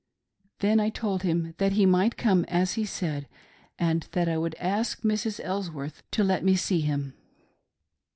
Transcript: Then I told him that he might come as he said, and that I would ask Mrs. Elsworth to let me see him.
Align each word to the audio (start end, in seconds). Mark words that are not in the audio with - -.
Then 0.61 0.79
I 0.79 0.89
told 0.89 1.21
him 1.21 1.53
that 1.59 1.73
he 1.73 1.85
might 1.85 2.17
come 2.17 2.43
as 2.45 2.73
he 2.73 2.85
said, 2.85 3.27
and 3.77 4.07
that 4.13 4.27
I 4.27 4.35
would 4.35 4.55
ask 4.55 5.01
Mrs. 5.03 5.39
Elsworth 5.43 6.01
to 6.09 6.23
let 6.23 6.43
me 6.43 6.55
see 6.55 6.81
him. 6.81 7.13